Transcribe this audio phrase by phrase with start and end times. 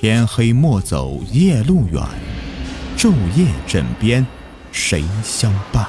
[0.00, 2.00] 天黑莫走夜路远，
[2.96, 4.24] 昼夜枕边
[4.70, 5.88] 谁相伴？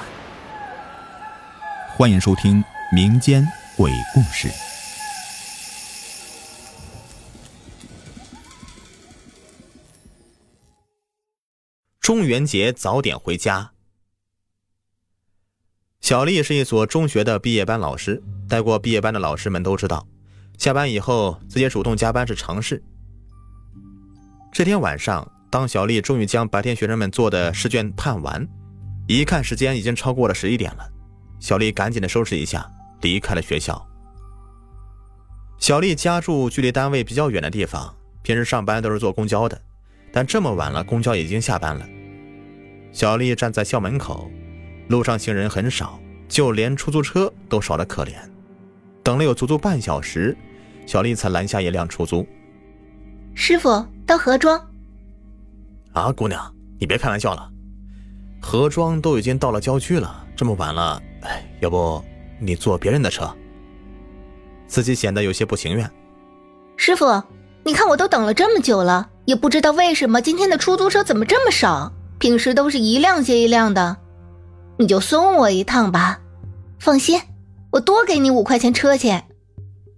[1.96, 2.60] 欢迎收听
[2.92, 3.46] 民间
[3.76, 4.50] 鬼故事。
[12.00, 13.70] 中元节早点回家。
[16.00, 20.04] 小丽是一所中学的毕业班老师，带过毕业班的老师们都知道，
[20.58, 22.82] 下班以后自己主动加班是常事。
[24.52, 28.46] 这天晚上，当小丽终于将白天学生们做的试卷判完，
[29.06, 30.84] 一看时间已经超过了十一点了，
[31.38, 32.68] 小丽赶紧的收拾一下，
[33.02, 33.80] 离开了学校。
[35.58, 39.60] 小丽家住距离单位比较远的地方，平时上班都是坐公交的，
[40.12, 41.88] 但这么晚了，公交已经下班了。
[42.90, 44.28] 小丽站在校门口，
[44.88, 48.14] 路上行人很少，就连出租车都少得可怜。
[49.04, 50.36] 等了有足足半小时，
[50.86, 52.26] 小丽才拦下一辆出租。
[53.32, 54.60] 师傅到何庄？
[55.92, 57.48] 啊，姑娘，你别开玩笑了，
[58.42, 62.04] 何庄都已经到了郊区了，这么晚了，哎，要不
[62.40, 63.32] 你坐别人的车？
[64.66, 65.88] 司机显得有些不情愿。
[66.76, 67.22] 师傅，
[67.62, 73.96] 你看我都等了这么久了，也不知道为什么今天的出租车怎么这么少，平时都是一辆接一辆的，
[74.76, 76.20] 你就送我一趟吧，
[76.80, 77.20] 放心，
[77.70, 79.24] 我多给你五块钱车钱。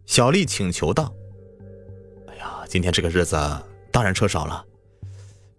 [0.04, 1.10] 小丽请求道。
[2.28, 3.38] 哎呀今天这个日子
[3.92, 4.64] 当然车少了，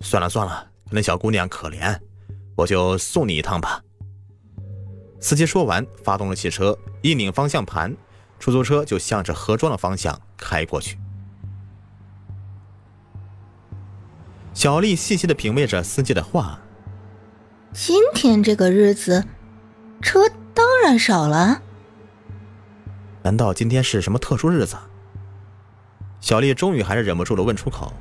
[0.01, 1.97] 算了算了，那小姑娘可怜，
[2.57, 3.81] 我就送你一趟吧。
[5.21, 7.95] 司机说完，发动了汽车，一拧方向盘，
[8.39, 10.97] 出租车就向着河庄的方向开过去。
[14.53, 16.59] 小丽细细的品味着司机的话
[17.71, 19.25] ：“今天这个日子，
[20.01, 20.19] 车
[20.53, 21.61] 当然少了。
[23.23, 24.75] 难道今天是什么特殊日子？”
[26.19, 27.91] 小丽终于还是忍不住了，问出口：“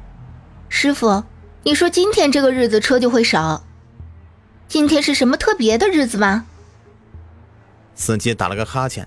[0.75, 1.23] 师傅，
[1.65, 3.63] 你说今天这个日子车就会少？
[4.67, 6.47] 今天是什么特别的日子吗？”
[7.95, 9.07] 司机打了个哈欠，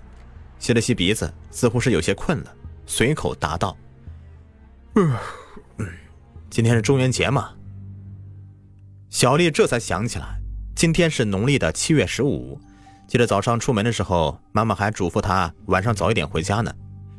[0.59, 2.53] 吸了吸鼻子，似乎是有些困了，
[2.85, 3.75] 随口答道
[4.93, 5.17] ：“嗯，
[6.51, 7.49] 今天是中元节嘛。”
[9.09, 10.39] 小丽这才想起来，
[10.75, 12.61] 今天是农历的七月十五。
[13.07, 16.71] 记得早上出门的时候，妈妈还嘱咐她晚上早一点回家呢。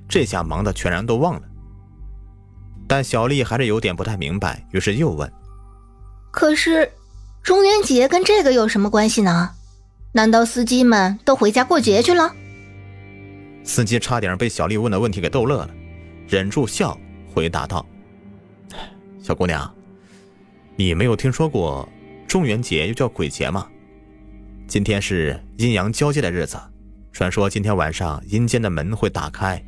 [0.09, 1.43] 这下忙得全然都忘了。
[2.89, 5.31] 但小丽还是有点不太明白，于是又问
[6.31, 6.91] ：“可是，
[7.43, 9.51] 中元节跟这个有什么关系呢？
[10.13, 12.35] 难道司机们都回家过节去了？”
[13.65, 15.71] 司机差点被小丽问的问题给逗乐了，
[16.29, 16.97] 忍住笑
[17.35, 17.85] 回答道
[19.21, 19.75] ：“小姑娘，
[20.77, 21.89] 你没有听说过
[22.29, 23.67] 中元节又叫鬼节吗？
[24.69, 26.57] 今天是阴阳交界的日子，
[27.13, 29.61] 传说今天晚上阴间的门会打开。”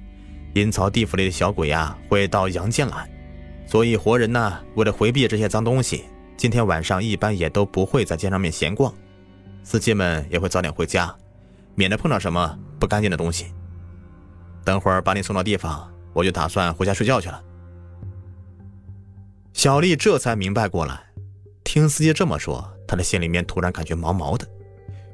[0.54, 3.08] 阴曹地府里的小鬼呀，会到阳间来，
[3.66, 6.04] 所以活人呢，为了回避这些脏东西，
[6.36, 8.92] 今天晚上一般也都不会在街上面闲逛，
[9.62, 11.14] 司机们也会早点回家，
[11.74, 13.46] 免得碰到什么不干净的东西。
[14.64, 17.42] 等会儿把你送到地方，我就打算回家睡觉去了。
[19.52, 21.00] 小丽这才明白过来，
[21.64, 24.46] 听司机这么说，她的心里面突然感觉毛毛的，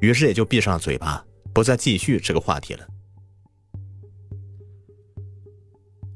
[0.01, 2.87] 于是也就闭上了嘴巴，不再继续这个话题了。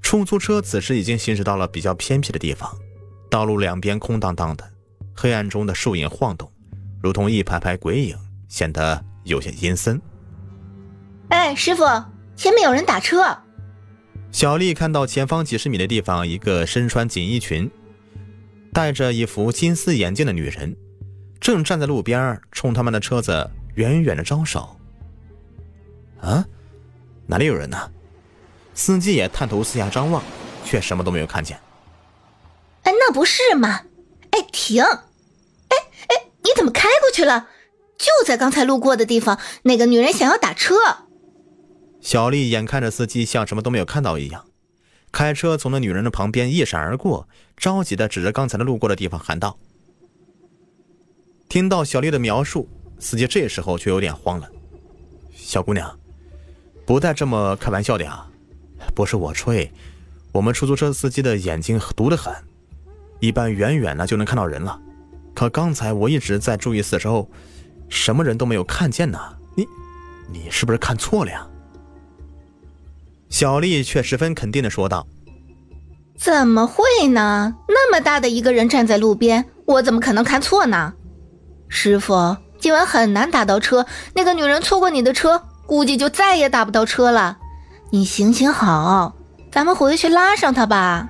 [0.09, 2.75] 出租车此时已经行驶到了比较偏僻的地方，
[3.29, 4.65] 道路两边空荡荡的，
[5.15, 6.51] 黑暗中的树影晃动，
[7.03, 8.17] 如同一排排鬼影，
[8.49, 10.01] 显得有些阴森。
[11.29, 11.85] 哎，师傅，
[12.37, 13.37] 前面有人打车。
[14.33, 17.71] 小丽看到前方几十米的地方，一个身穿锦衣裙、
[18.73, 20.75] 戴着一副金丝眼镜的女人，
[21.39, 24.75] 正站在路边，冲他们的车子远远的招手。
[26.23, 26.43] 啊，
[27.27, 27.77] 哪里有人呢？
[28.79, 30.23] 司机也探头四下张望，
[30.65, 31.59] 却什么都没有看见。
[32.85, 33.83] 哎，那不是吗？
[34.31, 34.85] 哎，停！
[34.85, 37.49] 哎哎，你怎么开过去了？
[37.99, 40.77] 就在刚才路过的地方，那个女人想要打车。
[42.01, 44.45] 小丽眼看着司机像什么都没有看到一样，
[45.11, 49.59] 开车从那女人的旁边一闪而过，着急的指着刚才的路过的地方喊道
[51.51, 52.69] ：“听到小丽的描述，
[53.01, 54.49] 司机这时候却有点慌了。
[55.35, 55.99] 小姑娘，
[56.87, 58.25] 不带这么开玩笑的呀！”
[58.99, 59.73] 不是我吹，
[60.33, 62.35] 我们出租车司机的眼睛毒得很，
[63.21, 64.77] 一般远远的就能看到人了。
[65.37, 67.31] 可刚才我一直在注意四周，
[67.89, 69.21] 什么人都没有看见呢。
[69.55, 69.65] 你，
[70.33, 71.47] 你是不是看错了呀？
[73.29, 75.07] 小丽却十分肯定的说道
[76.19, 77.55] ：“怎么会呢？
[77.69, 80.95] 那么大的一个人站在路边，我怎么可能看错呢？
[81.69, 83.87] 师傅，今晚很难打到车，
[84.17, 87.39] 那个女人错过你的车，估计就再也打不到车了。”
[87.91, 89.17] 你行行好，
[89.51, 91.09] 咱们回去拉上他吧。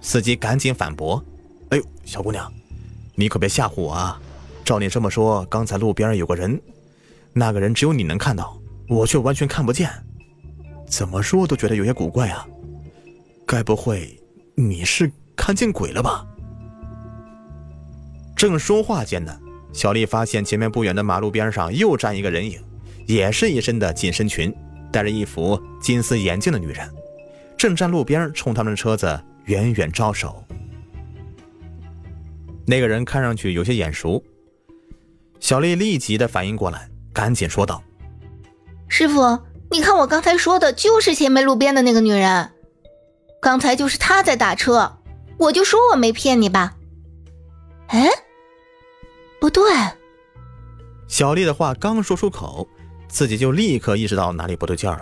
[0.00, 1.22] 司机赶紧反驳
[1.68, 2.50] ：“哎呦，小姑娘，
[3.14, 4.18] 你可别吓唬我啊！
[4.64, 6.58] 照你这么说，刚才路边有个人，
[7.34, 9.90] 那个人只有你能看到，我却完全看不见，
[10.86, 12.46] 怎么说都觉得有些古怪啊！
[13.46, 14.18] 该不会
[14.54, 16.24] 你是看见鬼了吧？”
[18.34, 19.38] 正说话间呢，
[19.74, 22.58] 小丽发现前面不远的马路边上又站一个人影，
[23.06, 24.54] 也是一身的紧身裙，
[24.92, 26.88] 戴着一副金丝眼镜的女人，
[27.56, 29.20] 正站路边冲他们的车子。
[29.44, 30.44] 远远招手，
[32.66, 34.22] 那个人看上去有些眼熟。
[35.40, 37.82] 小丽立即的反应过来，赶紧说道
[38.88, 39.38] ：“师傅，
[39.70, 42.50] 你看我刚才说的就是前面路边的那个女人，
[43.40, 44.98] 刚才就是她在打车，
[45.38, 46.76] 我就说我没骗你吧。”
[47.88, 48.06] 哎，
[49.40, 49.62] 不对。
[51.06, 52.68] 小丽的话刚说出口，
[53.08, 55.00] 自己就立刻意识到哪里不对劲了。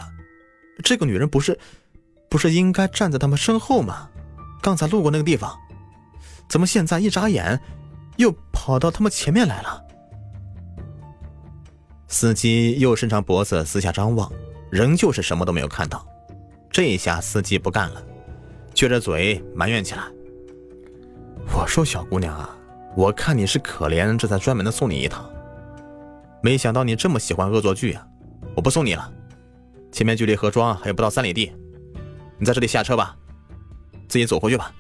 [0.85, 1.59] 这个女人不是，
[2.29, 4.09] 不是应该站在他们身后吗？
[4.63, 5.57] 刚才路过那个地方，
[6.49, 7.61] 怎么现在一眨眼，
[8.17, 9.83] 又跑到他们前面来了？
[12.09, 14.31] 司机又伸长脖子四下张望，
[14.71, 16.07] 仍旧是什么都没有看到。
[16.71, 18.03] 这一下，司机不干了，
[18.75, 20.03] 撅着嘴埋怨起来
[21.53, 22.57] ：“我说小姑娘啊，
[22.97, 25.29] 我看你是可怜，这才专门的送你一趟。
[26.47, 28.07] 没想到你这么喜欢恶作剧啊！
[28.55, 29.13] 我不送你了，
[29.91, 31.51] 前面距离河庄还有不到三里地，
[32.39, 33.17] 你在这里下车吧。”
[34.07, 34.73] 自己走回去吧。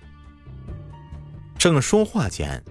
[1.58, 2.62] 正说话间，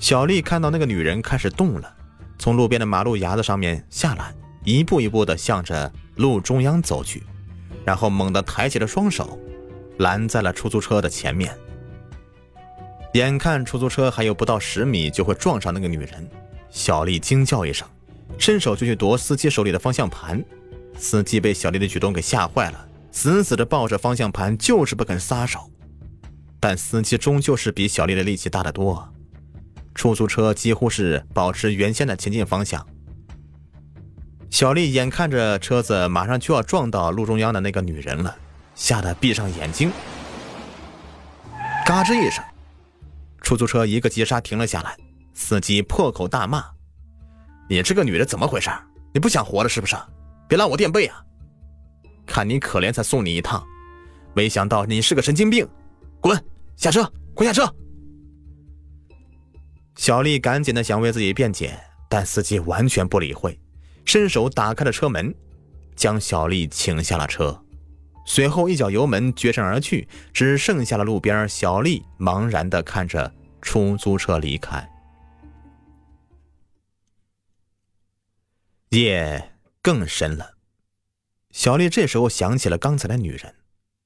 [0.00, 1.96] 小丽看到那个女人开始动了，
[2.36, 4.34] 从路边的马路牙子上面下来，
[4.64, 7.22] 一步一步的向着路中央走去，
[7.84, 9.38] 然后猛地抬起了双手，
[9.98, 11.56] 拦在了出租车的前面。
[13.14, 16.28] 眼看出租车还有不到十米就会撞上那个女人，
[16.70, 17.86] 小丽惊叫一声，
[18.40, 20.42] 伸手就去夺司机手里的方向盘。
[20.98, 22.88] 司机被小丽的举动给吓坏了。
[23.12, 25.70] 死死地抱着方向盘，就是不肯撒手。
[26.58, 29.12] 但司机终究是比小丽的力气大得多，
[29.94, 32.86] 出租车几乎是保持原先的前进方向。
[34.48, 38.36] 小丽眼看着车子马上就要撞到路中央的那个女人了，
[38.74, 39.90] 吓得闭上眼睛。
[41.84, 42.44] 嘎吱一声，
[43.40, 44.96] 出租车一个急刹停了下来，
[45.34, 46.64] 司机破口大骂
[47.70, 48.68] ：“你这个女的怎么回事？
[49.14, 49.94] 你不想活了是不是？
[50.48, 51.24] 别拉我垫背啊！”
[52.26, 53.64] 看你可怜，才送你一趟，
[54.34, 55.64] 没想到你是个神经病！
[56.20, 56.36] 滚
[56.76, 57.72] 下车，快下车！
[59.94, 61.78] 小丽赶紧的想为自己辩解，
[62.08, 63.56] 但司机完全不理会，
[64.04, 65.32] 伸手打开了车门，
[65.94, 67.56] 将小丽请下了车，
[68.26, 73.32] 随后一脚油门绝尘而去，只剩下了路边小丽茫然的看着
[73.62, 74.84] 出租车离开。
[78.90, 80.54] 夜更深了。
[81.52, 83.54] 小丽这时候想起了刚才的女人，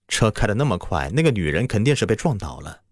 [0.08, 2.82] 车开的那么快，那个女人肯定是被撞倒了，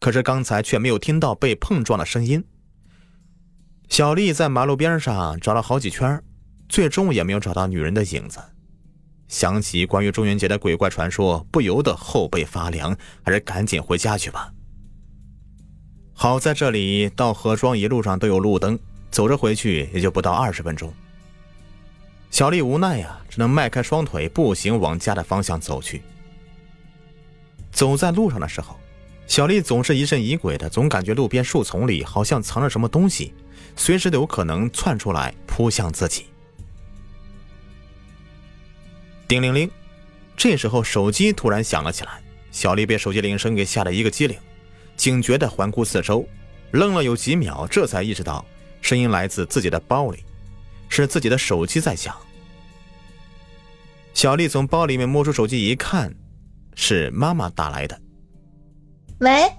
[0.00, 2.44] 可是刚才却没有听到被碰撞的声音。
[3.88, 6.20] 小丽在马路边上找了好几圈，
[6.68, 8.40] 最终也没有找到女人的影子。
[9.28, 14.52] 想起关于中元节的鬼怪传说，不由得后背发凉，还是赶紧回家去吧。
[16.12, 18.76] 好在这里到河庄一路上都有路灯，
[19.12, 20.92] 走着回去也就不到二十分钟。
[22.30, 26.02] 小丽无奈呀，只能迈开双腿，步行往家的方向走去。
[27.72, 28.78] 走在路上的时候，
[29.26, 33.32] 小丽总是疑神疑鬼的，总感觉路边树丛里好像藏着什么东西，
[33.74, 36.26] 随时都有可能窜出来扑向自己。
[39.26, 39.70] 叮铃铃，
[40.36, 44.38] 这时候手机突然响了起来，小丽被手机铃声给吓得一个机灵，
[44.96, 46.26] 警觉的环顾四周，
[46.72, 48.44] 愣了有几秒，这才意识到
[48.82, 50.22] 声音来自自己的包里。
[50.88, 52.14] 是自己的手机在响。
[54.14, 56.14] 小丽从包里面摸出手机一看，
[56.74, 58.00] 是妈妈打来的。
[59.18, 59.50] 喂，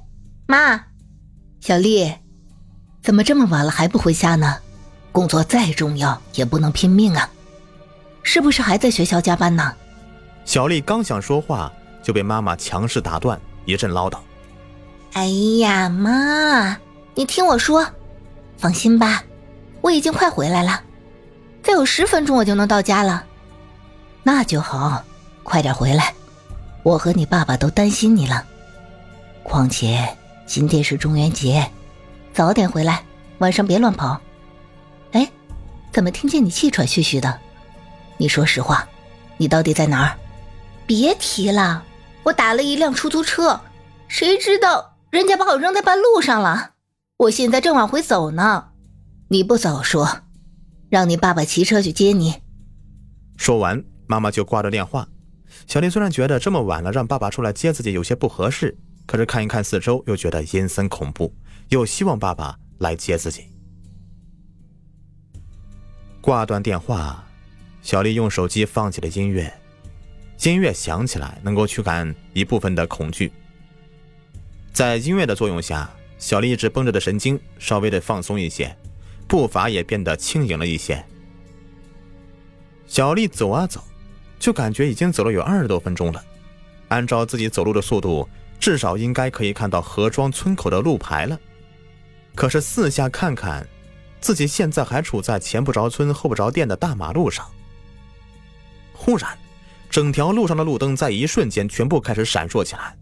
[0.47, 0.83] 妈，
[1.59, 2.11] 小丽，
[3.03, 4.57] 怎么这么晚了还不回家呢？
[5.11, 7.29] 工作再重要也不能拼命啊！
[8.23, 9.73] 是不是还在学校加班呢？
[10.45, 11.71] 小丽刚想说话，
[12.03, 14.17] 就被妈妈强势打断，一阵唠叨
[15.13, 15.27] ：“哎
[15.59, 16.77] 呀，妈，
[17.15, 17.85] 你听我说，
[18.57, 19.23] 放心吧，
[19.81, 20.83] 我已经快回来了。”
[21.67, 23.25] 再有十分钟我就能到家了，
[24.23, 25.03] 那就好，
[25.43, 26.13] 快点回来，
[26.81, 28.41] 我和你爸爸都担心你了。
[29.43, 31.69] 况且今天是中元节，
[32.33, 33.03] 早点回来，
[33.39, 34.17] 晚上别乱跑。
[35.11, 35.29] 哎，
[35.91, 37.37] 怎么听见你气喘吁吁的？
[38.15, 38.87] 你说实话，
[39.35, 40.15] 你到底在哪儿？
[40.85, 41.83] 别提了，
[42.23, 43.59] 我打了一辆出租车，
[44.07, 46.69] 谁知道人家把我扔在半路上了，
[47.17, 48.69] 我现在正往回走呢。
[49.27, 50.21] 你不早说。
[50.89, 52.35] 让你爸爸骑车去接你。
[53.37, 55.07] 说完，妈妈就挂着电话。
[55.65, 61.33] 小丽虽然觉得这么晚了让爸爸出来接自己有些不合适，可是看一看四周，又觉得阴森恐怖，
[61.69, 63.43] 又希望爸爸来接自己。
[66.21, 67.25] 挂断电话，
[67.81, 69.53] 小丽用手机放起了音乐，
[70.43, 73.31] 音乐响起来能够驱赶一部分的恐惧。
[74.73, 78.75] 在音乐的作用下，小丽一直绷着的神经稍微的放松一些，
[79.27, 81.03] 步伐也变得轻盈了一些。
[82.87, 83.83] 小丽走啊走，
[84.39, 86.23] 就感觉已经走了有二十多分钟了。
[86.87, 88.27] 按照自己走路的速度，
[88.59, 91.37] 至少应该可以看到河庄村口的路牌了。
[92.33, 93.67] 可是四下看看，
[94.21, 97.45] 自己现在还处在前不着村后不着店的大马路上。
[98.93, 99.37] 忽然，
[99.89, 102.95] 整条路上的路灯在一瞬间全部开始闪烁起来，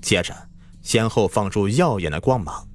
[0.00, 0.32] 接着
[0.82, 2.66] 先后放出耀眼的光芒，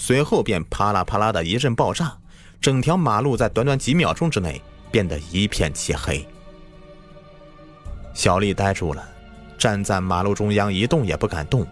[0.00, 2.16] 随后便啪啦啪啦的一阵爆炸，
[2.60, 4.62] 整条马路在短短几秒钟之内
[4.92, 6.24] 变得一片漆黑。
[8.14, 9.06] 小丽呆住了。
[9.58, 11.66] 站在马路中央一动也不敢动，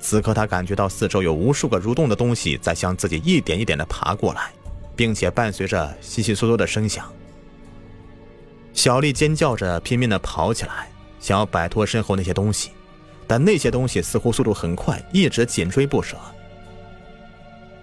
[0.00, 4.50] 此刻她感觉到四周有无数个蠕动的东西在向自己一点一点的爬过来，
[4.96, 7.08] 并且伴随着悉悉嗦嗦的声响。
[8.72, 12.70] 小丽尖叫着拼命的跑起来，想要摆脱身后那些东西，
[13.24, 16.16] 但那些东西似乎速度很快，一直紧追不舍。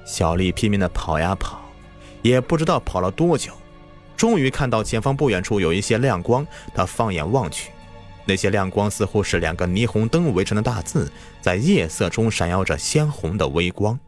[0.05, 1.59] 小丽拼命的跑呀跑，
[2.21, 3.51] 也不知道跑了多久，
[4.15, 7.71] 终于看到前方不远处有一些亮光，她放眼望去。
[8.27, 13.99] 那些亮光似乎是两个霓虹灯围成的大字，在夜色中闪耀着鲜红的微光。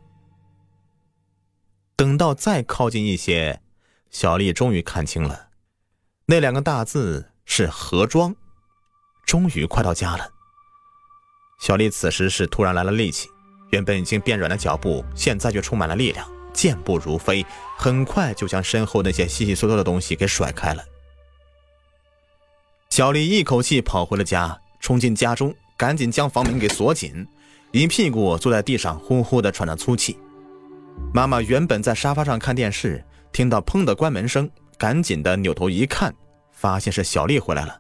[1.96, 3.62] 等到再靠近一些，
[4.10, 5.50] 小丽终于看清了，
[6.28, 8.36] 那两个大字是“何庄”。
[9.26, 10.32] 终于快到家了。
[11.60, 13.30] 小丽此时是突然来了力气，
[13.72, 17.46] 原本已经变软的脚步，现在却充满了力量，健步如飞，
[17.78, 20.84] 很快就将身后那些稀稀嗦嗦的东西给甩开了。
[22.90, 27.28] 小丽一口气跑回了家，冲进家中，赶紧将房门给锁紧，
[27.72, 30.18] 一屁股坐在地上，呼呼的喘着粗气。
[31.14, 36.14] 妈妈原本在沙发上看电视，听到砰的关门声，赶紧的扭头一看，
[36.52, 37.80] 发现是小丽回来了。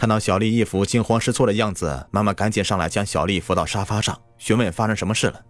[0.00, 5.44] 看到小丽一副惊慌失措的样子，妈妈赶紧上来将小丽扶到沙发上，询问发生什么事了。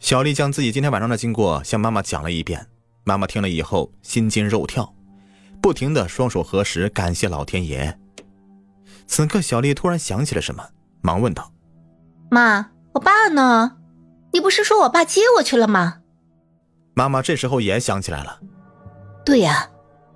[0.00, 2.66] 小丽将自己今天晚上的经过向妈妈讲了一遍，
[3.04, 4.92] 妈妈听了以后心惊肉跳。
[5.62, 7.96] 不停的双手合十，感谢老天爷。
[9.06, 10.68] 此刻，小丽突然想起了什么，
[11.00, 11.52] 忙问道
[12.28, 13.76] ：“妈，我爸呢？
[14.32, 16.00] 你不是说我爸接我去了吗？”
[16.94, 18.40] 妈妈这时候也想起来了
[19.24, 19.70] ：“对呀，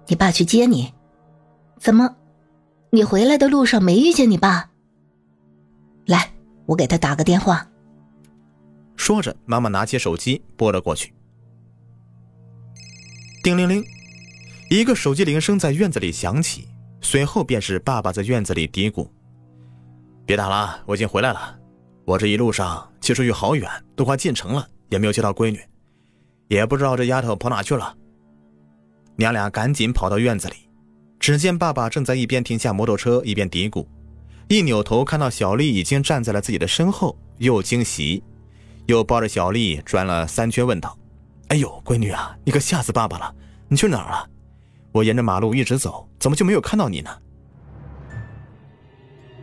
[0.09, 0.93] 你爸去接你，
[1.79, 2.17] 怎么，
[2.91, 4.71] 你回来的路上没遇见你爸？
[6.07, 6.33] 来，
[6.67, 7.69] 我给他打个电话。”
[8.97, 11.13] 说着，妈妈拿起手机拨了过去。
[13.43, 13.85] 叮铃铃。
[14.71, 16.69] 一个手机铃声在院子里响起，
[17.01, 19.09] 随后便是爸爸在院子里嘀咕
[20.27, 21.59] ：“别打了，我已经回来了。
[22.05, 23.67] 我这一路上骑出去好远，
[23.97, 25.59] 都快进城了，也没有接到闺女，
[26.49, 27.97] 也不知道这丫头跑哪去了。”
[29.17, 30.68] 娘俩赶紧跑到院子里，
[31.19, 33.87] 只见爸爸正在一边停下摩托车，一边嘀咕，
[34.49, 38.23] 一扭头看到小丽已经站在了自己的身后，又惊喜，
[38.87, 40.97] 又抱着小丽转了三圈，问道
[41.49, 43.35] ：“哎呦，闺女啊，你可吓死爸爸了！
[43.69, 44.29] 你去哪儿了？”
[44.93, 47.11] 我沿着马路一直走，怎么就没有看到你呢？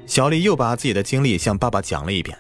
[0.08, 2.38] 小丽又把自己的经历向爸爸讲了一遍。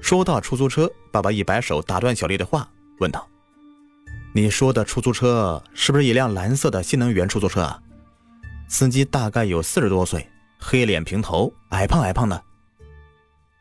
[0.00, 2.68] 说到出租车，爸爸一摆手打断小丽的话，
[2.98, 3.26] 问道
[4.34, 7.80] ：“你说的出租车是不是一辆蓝色的新能源出租车啊？
[8.72, 10.26] 司机大概有四十多岁，
[10.58, 12.42] 黑脸平头，矮胖矮胖的。”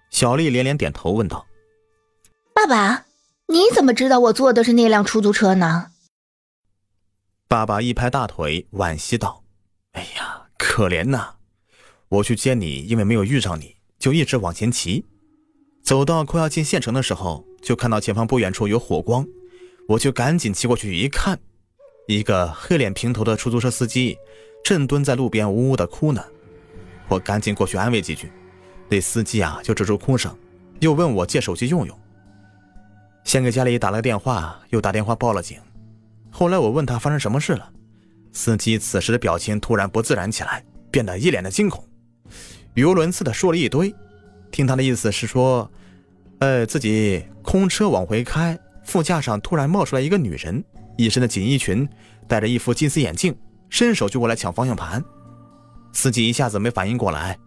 [0.09, 1.45] 小丽连连点头，问道
[2.55, 3.05] ：“爸爸，
[3.47, 5.91] 你怎么知道我坐的是那辆出租车呢？”
[7.49, 9.43] 爸爸一拍大腿，惋惜道
[9.91, 11.31] ：“哎呀，可怜呐！
[12.07, 15.05] 我去接你，因为没有遇上你，就一直往前骑。
[15.83, 19.27] 走到快要进县城的时候，就看到前方不远处有火光，
[19.89, 21.37] 我就赶紧骑过去一看，
[22.17, 24.17] 一个黑脸平头的出租车司机
[24.63, 26.23] 正蹲在路边呜呜的哭呢。
[27.07, 28.31] 我赶紧过去安慰几句，
[28.89, 30.35] 那司机啊就止住哭声，
[30.79, 31.99] 又问我借手机用用。
[33.23, 35.57] 先给家里打了个电话，又打电话报了警。”
[36.33, 37.69] 后来我问他发生什么事了，
[38.31, 41.83] 司机此时的表情突然不自然起来，变得一脸的惊恐，
[42.73, 43.93] 语无伦次的说了一堆。
[44.49, 45.69] 听他的意思是说，
[46.39, 50.63] 呃，自己空车往回开，副驾上突然冒出来一个女人，
[51.03, 51.87] 一身的锦衣裙，
[52.27, 53.35] 戴着一副金丝眼镜，
[53.69, 55.03] 伸手就过来抢方向盘。
[55.93, 57.37] 司机一下子没反应过来，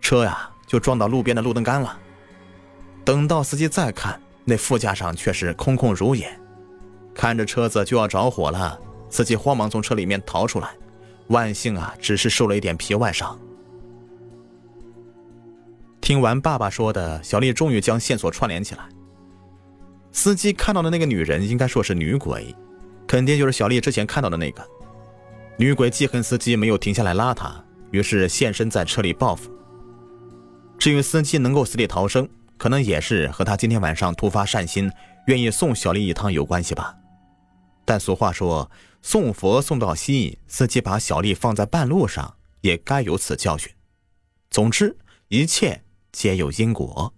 [0.00, 1.98] 车呀就撞到路边的路灯杆了。
[3.04, 6.28] 等到司机再看，那副驾上却是空空如也。
[7.14, 10.74] 看着车子就要着火了，司机慌忙从车里面逃出来，
[11.28, 13.38] 万幸啊，只是受了一点皮外伤。
[16.00, 18.88] 听完爸爸说的，小丽终于将线索串联起来。
[20.12, 22.54] 司机看到的那个女人，应该说是女鬼，
[23.06, 24.66] 肯定就是小丽之前看到的那个。
[25.58, 29.50] 女鬼记恨司机没有停下来拉她，于是现身在车里报复。
[30.78, 34.90] 至于司机能够死里逃生，可能也是和他今天晚上突发善心，
[35.26, 36.94] 愿意送小丽一趟有关系吧。
[37.84, 38.70] 但俗话说，
[39.00, 43.72] 送佛送到西，司机把小丽放在半路上，也该有此教训。
[44.50, 44.96] 总之，
[45.28, 45.82] 一切
[46.12, 47.14] 皆有因果。